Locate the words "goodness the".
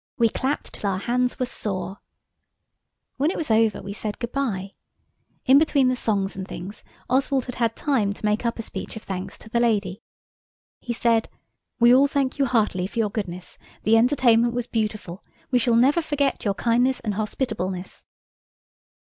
13.11-13.95